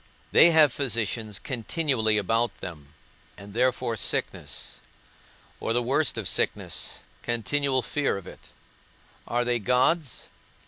[0.31, 2.95] They have physicians continually about them,
[3.37, 4.79] and therefore sickness,
[5.59, 8.49] or the worst of sicknesses, continual fear of it.
[9.27, 10.29] Are they gods?